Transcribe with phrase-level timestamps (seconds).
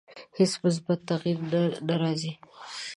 [0.37, 1.37] هیڅ مثبت تغییر
[1.87, 2.31] نه راځي.